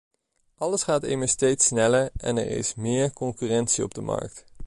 Alles 0.57 0.83
gaat 0.83 1.03
immers 1.03 1.31
steeds 1.31 1.65
sneller 1.65 2.09
en 2.17 2.37
er 2.37 2.47
is 2.47 2.75
meer 2.75 3.13
concurrentie 3.13 3.83
op 3.83 3.93
de 3.93 4.01
markt. 4.01 4.45